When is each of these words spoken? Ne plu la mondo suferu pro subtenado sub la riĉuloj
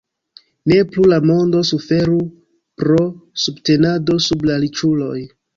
Ne 0.71 0.77
plu 0.93 1.03
la 1.11 1.19
mondo 1.31 1.61
suferu 1.71 2.17
pro 2.83 3.05
subtenado 3.45 4.21
sub 4.31 4.51
la 4.53 4.61
riĉuloj 4.65 5.17